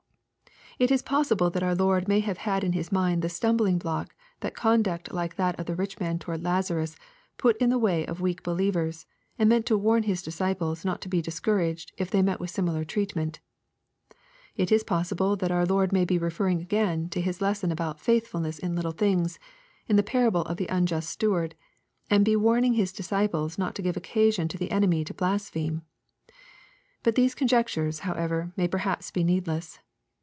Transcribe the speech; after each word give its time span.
—^It 0.81 0.89
is 0.89 1.03
possible 1.03 1.51
that 1.51 1.61
our 1.61 1.75
Lord 1.75 2.07
may 2.07 2.21
have 2.21 2.39
had 2.39 2.63
in 2.63 2.73
his 2.73 2.91
mind 2.91 3.21
the 3.21 3.29
stumbling 3.29 3.77
block 3.77 4.15
that 4.39 4.55
conduct 4.55 5.13
like 5.13 5.35
that 5.35 5.59
of 5.59 5.67
the 5.67 5.75
rich 5.75 5.99
man 5.99 6.17
towards 6.17 6.41
Lazarus 6.41 6.95
put 7.37 7.55
in 7.57 7.69
the 7.69 7.77
way 7.77 8.03
of 8.07 8.19
weak 8.19 8.41
believ 8.41 8.75
ers, 8.75 9.05
and 9.37 9.47
meant 9.47 9.67
to 9.67 9.77
warn 9.77 10.03
His 10.03 10.23
disciples 10.23 10.83
not 10.83 10.99
to 11.01 11.09
be 11.09 11.21
discouraged 11.21 11.91
if 11.99 12.09
they 12.09 12.23
met 12.23 12.39
with 12.39 12.49
similar 12.49 12.83
treatment.— 12.83 13.39
It 14.65 14.71
is 14.71 14.83
possible 14.83 15.35
that 15.35 15.51
our 15.51 15.67
Lord 15.67 15.93
may 15.93 16.03
be 16.03 16.17
referring 16.17 16.61
again 16.61 17.09
to 17.09 17.21
His 17.21 17.41
lesson 17.41 17.71
about" 17.71 17.99
faithfulness 18.01 18.57
in 18.57 18.75
little 18.75 18.93
things" 18.93 19.37
in 19.87 19.97
the 19.97 20.03
parable 20.03 20.41
of 20.43 20.57
the 20.57 20.65
unjust 20.69 21.09
steward, 21.11 21.53
and 22.09 22.25
be 22.25 22.35
warning 22.35 22.73
Hia 22.73 22.87
disciples 22.87 23.59
not 23.59 23.75
to 23.75 23.83
give 23.83 23.97
occasion 23.97 24.47
to 24.47 24.57
the 24.57 24.71
enemy 24.71 25.05
to 25.05 25.13
blaspheme.— 25.13 25.83
Both 27.03 27.13
these 27.13 27.35
conjectures, 27.35 27.99
however, 27.99 28.51
may 28.57 28.67
perhaps 28.67 29.11
be 29.11 29.23
needless. 29.23 29.77